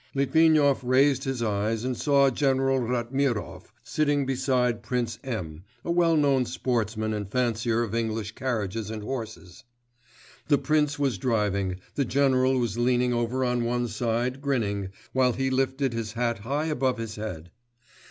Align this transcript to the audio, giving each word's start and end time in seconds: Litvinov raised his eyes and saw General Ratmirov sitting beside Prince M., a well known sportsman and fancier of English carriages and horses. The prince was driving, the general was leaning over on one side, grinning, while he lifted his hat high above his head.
Litvinov 0.15 0.83
raised 0.83 1.25
his 1.25 1.43
eyes 1.43 1.83
and 1.83 1.95
saw 1.95 2.31
General 2.31 2.79
Ratmirov 2.79 3.71
sitting 3.83 4.25
beside 4.25 4.81
Prince 4.81 5.19
M., 5.23 5.63
a 5.85 5.91
well 5.91 6.17
known 6.17 6.43
sportsman 6.43 7.13
and 7.13 7.29
fancier 7.31 7.83
of 7.83 7.93
English 7.93 8.31
carriages 8.31 8.89
and 8.89 9.03
horses. 9.03 9.63
The 10.47 10.57
prince 10.57 10.97
was 10.97 11.19
driving, 11.19 11.81
the 11.93 12.03
general 12.03 12.57
was 12.57 12.79
leaning 12.79 13.13
over 13.13 13.45
on 13.45 13.63
one 13.63 13.87
side, 13.87 14.41
grinning, 14.41 14.89
while 15.13 15.33
he 15.33 15.51
lifted 15.51 15.93
his 15.93 16.13
hat 16.13 16.39
high 16.39 16.65
above 16.65 16.97
his 16.97 17.17
head. 17.17 17.51